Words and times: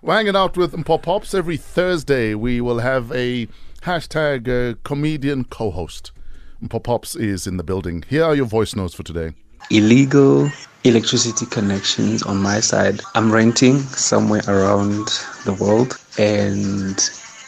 We're 0.00 0.14
hanging 0.14 0.36
out 0.36 0.56
with 0.56 0.84
Pop 0.84 1.02
Pops 1.02 1.34
every 1.34 1.56
Thursday. 1.56 2.32
We 2.36 2.60
will 2.60 2.78
have 2.78 3.10
a 3.10 3.48
hashtag 3.82 4.46
uh, 4.48 4.76
comedian 4.84 5.42
co-host. 5.42 6.12
Pop 6.68 6.84
Pops 6.84 7.16
is 7.16 7.48
in 7.48 7.56
the 7.56 7.64
building. 7.64 8.04
Here 8.08 8.22
are 8.22 8.36
your 8.36 8.46
voice 8.46 8.76
notes 8.76 8.94
for 8.94 9.02
today. 9.02 9.32
illegal 9.70 10.50
electricity 10.84 11.46
connections 11.46 12.22
on 12.22 12.36
my 12.40 12.60
side. 12.60 13.00
I'm 13.16 13.32
renting 13.32 13.78
somewhere 13.80 14.42
around 14.46 15.08
the 15.44 15.56
world, 15.60 15.98
and 16.16 17.00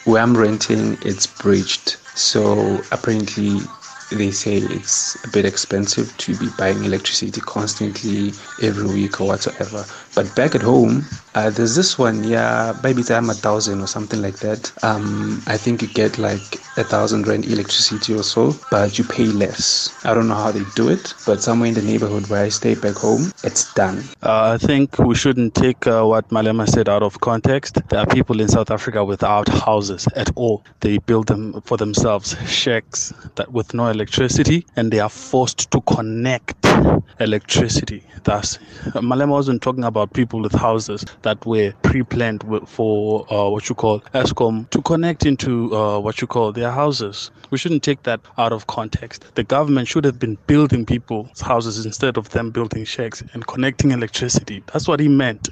where 0.03 0.21
I'm 0.21 0.35
renting, 0.35 0.97
it's 1.03 1.27
bridged. 1.27 1.91
So 2.15 2.81
apparently, 2.91 3.59
they 4.11 4.31
say 4.31 4.57
it's 4.57 5.15
a 5.23 5.29
bit 5.29 5.45
expensive 5.45 6.15
to 6.17 6.37
be 6.37 6.49
buying 6.57 6.83
electricity 6.83 7.39
constantly 7.39 8.33
every 8.61 8.87
week 8.87 9.21
or 9.21 9.27
whatsoever. 9.27 9.85
But 10.13 10.35
back 10.35 10.53
at 10.53 10.61
home, 10.61 11.05
uh, 11.33 11.49
there's 11.49 11.75
this 11.75 11.97
one, 11.97 12.23
yeah, 12.23 12.73
maybe 12.83 13.03
time 13.03 13.29
a 13.29 13.33
thousand 13.33 13.81
or 13.81 13.87
something 13.87 14.21
like 14.21 14.37
that. 14.37 14.71
Um, 14.83 15.41
I 15.47 15.57
think 15.57 15.81
you 15.81 15.87
get 15.87 16.17
like 16.17 16.55
a 16.77 16.83
thousand 16.83 17.27
rand 17.27 17.45
electricity 17.45 18.13
or 18.13 18.23
so, 18.23 18.55
but 18.69 18.97
you 18.97 19.03
pay 19.05 19.25
less. 19.25 19.93
I 20.05 20.13
don't 20.13 20.27
know 20.27 20.35
how 20.35 20.51
they 20.51 20.63
do 20.75 20.89
it, 20.89 21.13
but 21.25 21.41
somewhere 21.41 21.69
in 21.69 21.73
the 21.73 21.81
neighborhood 21.81 22.27
where 22.27 22.43
I 22.43 22.49
stay 22.49 22.75
back 22.75 22.95
home, 22.95 23.31
it's 23.43 23.73
done. 23.73 24.03
Uh, 24.23 24.57
I 24.61 24.65
think 24.65 24.97
we 24.99 25.15
shouldn't 25.15 25.55
take 25.55 25.87
uh, 25.87 26.03
what 26.03 26.27
Malema 26.29 26.67
said 26.67 26.89
out 26.89 27.03
of 27.03 27.19
context. 27.21 27.79
There 27.89 27.99
are 27.99 28.07
people 28.07 28.41
in 28.41 28.47
South 28.47 28.71
Africa 28.71 29.05
without 29.05 29.47
houses 29.47 30.07
at 30.15 30.29
all. 30.35 30.63
They 30.81 30.97
build 30.97 31.27
them 31.27 31.61
for 31.61 31.77
themselves, 31.77 32.35
shacks 32.49 33.13
that 33.35 33.51
with 33.51 33.73
no 33.73 33.87
electricity, 33.87 34.65
and 34.75 34.91
they 34.91 34.99
are 34.99 35.09
forced 35.09 35.71
to 35.71 35.81
connect 35.81 36.65
electricity. 37.19 38.03
Thus, 38.23 38.59
Malema 38.93 39.29
wasn't 39.29 39.61
talking 39.61 39.83
about 39.83 40.13
people 40.13 40.41
with 40.41 40.53
houses 40.53 41.03
that 41.23 41.45
were 41.45 41.73
pre-planned 41.83 42.43
for 42.67 43.25
uh, 43.31 43.49
what 43.49 43.69
you 43.69 43.75
call 43.75 43.99
Eskom 44.13 44.69
to 44.71 44.81
connect 44.81 45.25
into 45.25 45.75
uh, 45.75 45.99
what 45.99 46.21
you 46.21 46.27
call 46.27 46.51
their 46.51 46.71
houses. 46.71 47.31
We 47.49 47.57
shouldn't 47.57 47.83
take 47.83 48.03
that 48.03 48.21
out 48.37 48.53
of 48.53 48.67
context. 48.67 49.25
The 49.35 49.43
government 49.43 49.87
should 49.87 50.05
have 50.05 50.19
been 50.19 50.37
building 50.47 50.85
people's 50.85 51.41
houses 51.41 51.85
instead 51.85 52.17
of 52.17 52.29
them 52.29 52.51
building 52.51 52.85
shacks 52.85 53.23
and 53.33 53.45
connecting 53.47 53.91
electricity. 53.91 54.63
That's 54.71 54.87
what 54.87 54.99
he 54.99 55.07
meant. 55.07 55.49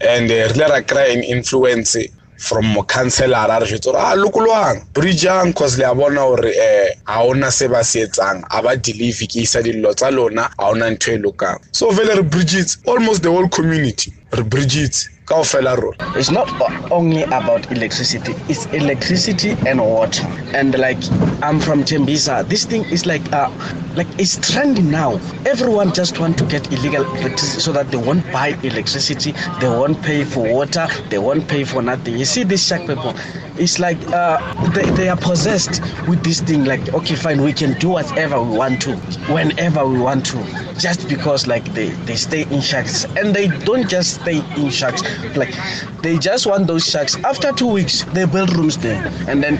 and 0.00 0.30
eh, 0.30 0.48
re 0.92 1.24
influence 1.24 1.96
from 2.38 2.64
mokhanselara 2.74 3.60
re 3.60 3.66
jetse 3.66 3.90
gore 3.90 3.98
a 3.98 4.14
lokolwang. 4.16 4.82
Bridgeang 4.94 5.54
cause 5.54 5.78
le 5.78 5.84
a 5.84 5.94
bona 5.94 6.20
gore 6.20 6.50
um 6.50 6.90
ga 7.06 7.22
ona 7.24 7.50
se 7.50 7.68
ba 7.68 7.84
se 7.84 8.06
etsang. 8.06 8.42
A 8.50 8.62
ba 8.62 8.76
delive 8.76 9.26
ke 9.26 9.36
isa 9.42 9.62
dillo 9.62 9.94
tsa 9.94 10.10
lona 10.10 10.48
ga 10.58 10.68
ona 10.70 10.90
ntho 10.90 11.12
e 11.12 11.18
lokang. 11.18 11.58
So 11.72 11.90
vele 11.90 12.14
re 12.16 12.22
bridgetse 12.22 12.78
almost 12.86 13.22
the 13.22 13.30
whole 13.30 13.48
community 13.48 14.12
re 14.32 14.42
bridgetse 14.42 15.08
kao 15.26 15.42
fela 15.42 15.74
rona 15.76 15.96
It's 16.16 16.30
not 16.30 16.48
only 16.90 17.22
about 17.24 17.70
electricity. 17.72 18.34
It's 18.48 18.66
electricity 18.66 19.56
and 19.66 19.80
water. 19.80 20.22
And 20.54 20.78
like 20.78 20.98
I'm 21.42 21.60
from 21.60 21.82
Tembisa, 21.84 22.46
this 22.48 22.64
thing 22.64 22.84
is 22.92 23.06
like 23.06 23.32
uh 23.32 23.50
like 23.96 24.06
it's 24.18 24.36
trending 24.52 24.90
now. 24.90 25.18
Everyone 25.46 25.92
just 25.92 26.18
want 26.20 26.38
to 26.38 26.44
get 26.44 26.70
illegal 26.72 27.04
electricity 27.16 27.60
so 27.60 27.72
that 27.72 27.90
they 27.90 27.96
won't 27.96 28.24
buy 28.32 28.48
electricity, 28.62 29.32
they 29.60 29.68
won't 29.68 30.00
pay 30.02 30.24
for 30.24 30.46
water, 30.52 30.86
they 31.10 31.18
won't 31.18 31.48
pay 31.48 31.64
for 31.64 31.82
nothing. 31.82 32.16
You 32.18 32.24
see 32.24 32.44
these 32.44 32.64
shack 32.66 32.86
people, 32.86 33.14
it's 33.56 33.78
like 33.78 33.98
uh 34.12 34.38
they, 34.72 34.88
they 34.90 35.08
are 35.08 35.16
possessed 35.16 35.80
with 36.06 36.22
this 36.22 36.40
thing. 36.40 36.64
Like 36.64 36.92
okay, 36.94 37.16
fine, 37.16 37.42
we 37.42 37.52
can 37.52 37.78
do 37.78 37.88
whatever 37.88 38.42
we 38.42 38.56
want 38.56 38.82
to, 38.82 38.96
whenever 39.32 39.86
we 39.86 39.98
want 39.98 40.26
to, 40.26 40.38
just 40.78 41.08
because 41.08 41.46
like 41.46 41.64
they 41.74 41.88
they 42.06 42.16
stay 42.16 42.42
in 42.50 42.60
shacks 42.60 43.04
and 43.16 43.34
they 43.34 43.48
don't 43.48 43.88
just 43.88 44.20
stay 44.20 44.38
in 44.56 44.70
shacks 44.70 45.02
like 45.36 45.54
they 46.02 46.18
just 46.18 46.46
want 46.46 46.66
those 46.66 46.84
shacks 46.88 47.16
after 47.24 47.52
two 47.52 47.66
weeks 47.66 48.04
they 48.12 48.24
build 48.24 48.52
rooms 48.56 48.76
there 48.78 49.00
and 49.28 49.42
then 49.42 49.58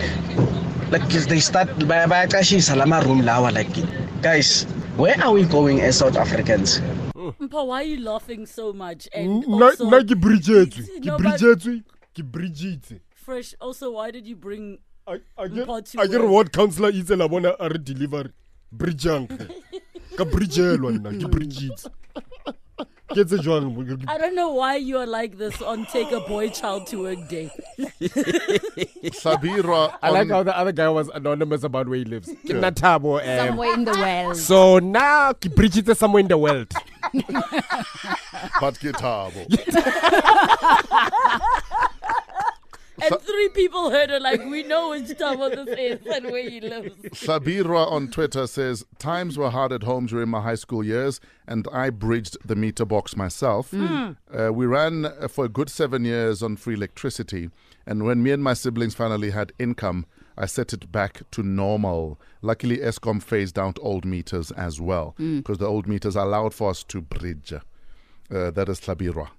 like 0.91 1.07
they 1.09 1.39
start 1.39 1.67
by 1.87 2.05
by 2.05 2.25
salama 2.41 3.01
room 3.05 3.21
lawa 3.21 3.51
like 3.53 3.69
guys 4.21 4.63
where 4.97 5.15
are 5.23 5.31
we 5.33 5.43
going 5.43 5.81
as 5.81 5.97
south 5.97 6.15
africans 6.17 6.81
Mpa, 7.39 7.65
why 7.67 7.81
are 7.81 7.83
you 7.83 7.99
laughing 8.01 8.45
so 8.45 8.71
much? 8.71 9.07
And 9.11 9.43
nna 9.43 9.65
also, 9.65 9.85
nna 9.89 10.03
ke 10.05 10.15
bridgetswe 10.25 10.83
ke 11.01 11.05
No, 11.05 11.17
but- 11.17 11.41
bridgetswe 12.31 12.99
fresh. 13.15 13.55
Also, 13.59 13.91
why 13.97 14.11
did 14.11 14.27
you 14.27 14.35
bring? 14.35 14.77
A- 15.07 15.17
a 15.37 15.49
ke- 15.49 15.65
Mpa 15.65 15.81
to 15.91 16.01
a 16.01 16.07
ke 16.07 16.11
re 16.13 16.19
work. 16.19 16.31
ward 16.31 16.51
councillor 16.53 16.91
itse 16.91 17.17
la 17.17 17.27
bona 17.27 17.55
a 17.59 17.67
re 17.69 17.79
delivery 17.79 18.29
bridgeang 18.71 19.25
ka 20.17 20.23
bridgelwa 20.25 20.91
nna 20.99 21.11
ke 21.17 21.27
bridgetse 21.35 21.89
ke 21.89 22.21
etse 22.21 22.21
jwang 22.21 22.34
I 23.17 24.17
don't 24.17 24.35
know 24.35 24.51
why 24.53 24.75
you 24.75 24.97
are 24.97 25.05
like 25.05 25.37
this 25.37 25.61
on 25.61 25.85
Take 25.85 26.11
a 26.11 26.19
Boy 26.19 26.49
Child 26.49 26.87
to 26.87 27.03
Work 27.03 27.29
Day. 27.29 27.49
Sabira 29.15 29.97
I 30.01 30.09
like 30.09 30.29
how 30.29 30.43
the 30.43 30.55
other 30.57 30.71
guy 30.73 30.89
was 30.89 31.07
anonymous 31.09 31.63
about 31.63 31.87
where 31.87 31.99
he 31.99 32.03
lives. 32.05 32.27
Ke 32.27 32.49
nna 32.59 32.71
Thabo, 32.71 33.19
um, 33.21 33.47
Somewhere 33.47 33.73
in 33.73 33.85
the 33.85 33.91
world. 33.91 34.35
So 34.37 34.79
now 34.79 35.31
ke 35.33 35.47
bridgetse 35.59 35.95
somewhere 35.95 36.19
in 36.21 36.27
the 36.27 36.37
world. 36.37 36.71
but 38.59 38.75
Gitabo. 38.79 39.45
People 43.55 43.89
heard 43.89 44.09
her 44.09 44.19
like, 44.19 44.43
we 44.45 44.63
know 44.63 44.89
which 44.89 45.17
town 45.17 45.39
this 45.39 45.67
is 45.79 46.05
and 46.13 46.25
where 46.25 46.49
he 46.49 46.59
lives. 46.59 46.95
Sabira 47.13 47.89
on 47.89 48.09
Twitter 48.09 48.47
says, 48.47 48.85
Times 48.99 49.37
were 49.37 49.49
hard 49.49 49.71
at 49.71 49.83
home 49.83 50.05
during 50.07 50.29
my 50.29 50.41
high 50.41 50.55
school 50.55 50.83
years, 50.83 51.19
and 51.47 51.67
I 51.71 51.89
bridged 51.89 52.37
the 52.45 52.55
meter 52.55 52.85
box 52.85 53.15
myself. 53.15 53.73
Uh, 53.73 54.51
we 54.53 54.65
ran 54.65 55.07
for 55.29 55.45
a 55.45 55.49
good 55.49 55.69
seven 55.69 56.03
years 56.05 56.43
on 56.43 56.57
free 56.57 56.73
electricity, 56.75 57.49
and 57.85 58.03
when 58.03 58.21
me 58.21 58.31
and 58.31 58.43
my 58.43 58.53
siblings 58.53 58.93
finally 58.93 59.31
had 59.31 59.53
income, 59.57 60.05
I 60.37 60.47
set 60.47 60.73
it 60.73 60.91
back 60.91 61.21
to 61.31 61.41
normal. 61.43 62.19
Luckily, 62.41 62.77
Eskom 62.79 63.23
phased 63.23 63.57
out 63.57 63.79
old 63.81 64.03
meters 64.03 64.51
as 64.51 64.81
well, 64.81 65.15
because 65.17 65.59
the 65.59 65.67
old 65.67 65.87
meters 65.87 66.15
allowed 66.17 66.53
for 66.53 66.69
us 66.71 66.83
to 66.85 66.99
bridge. 67.01 67.53
Uh, 67.53 68.51
that 68.51 68.67
is 68.67 68.81
Tlabirwa. 68.81 69.29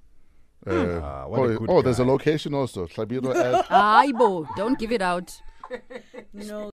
Uh, 0.67 1.01
Ah, 1.03 1.27
what 1.29 1.39
a 1.39 1.43
oh, 1.55 1.59
good 1.59 1.71
oh, 1.71 1.83
there's 1.83 1.99
a 1.99 2.05
location 2.05 2.55
also. 2.55 2.87
Tlabirwa. 2.87 3.35
at- 3.55 3.69
Aibo, 3.69 4.47
don't 4.57 4.79
give 4.79 4.93
it 4.93 5.03
out. 5.03 5.41
No. 6.33 6.71